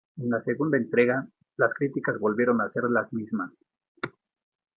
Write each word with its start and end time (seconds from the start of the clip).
En 0.17 0.29
la 0.31 0.41
segunda 0.41 0.79
entrega, 0.79 1.27
las 1.57 1.75
críticas 1.75 2.17
volvieron 2.17 2.59
a 2.59 2.69
ser 2.69 2.85
las 2.89 3.13
mismas. 3.13 3.61